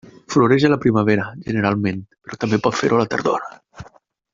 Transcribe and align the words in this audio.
Floreix 0.35 0.63
a 0.69 0.71
la 0.73 0.79
primavera, 0.85 1.27
generalment, 1.51 2.03
però 2.25 2.43
també 2.45 2.63
pot 2.67 2.81
fer-ho 2.83 3.01
a 3.01 3.03
la 3.05 3.11
tardor. 3.15 3.49